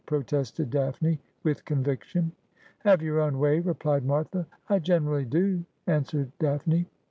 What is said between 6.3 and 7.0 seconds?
Daphne.